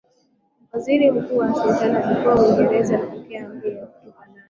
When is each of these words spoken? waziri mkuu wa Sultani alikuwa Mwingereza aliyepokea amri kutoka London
waziri 0.71 1.11
mkuu 1.11 1.37
wa 1.37 1.53
Sultani 1.53 1.95
alikuwa 1.97 2.35
Mwingereza 2.35 2.95
aliyepokea 2.97 3.45
amri 3.45 3.71
kutoka 3.71 4.25
London 4.25 4.37